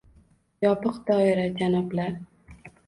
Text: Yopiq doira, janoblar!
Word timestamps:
Yopiq 0.65 0.97
doira, 1.11 1.47
janoblar! 1.61 2.21